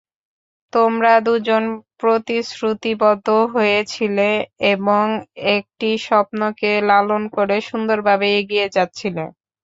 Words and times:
তোমরা 0.73 1.13
দুজন 1.21 1.63
প্রতিশ্রুতিবদ্ধ 1.99 3.27
হয়েছিলে 3.53 4.29
এবং 4.73 5.05
একটি 5.53 5.89
স্বপ্নকে 6.07 6.71
লালন 6.89 7.23
করে 7.35 7.55
সুন্দরভাবে 7.69 8.27
এগিয়ে 8.39 8.67
যাচ্ছিলে। 8.75 9.23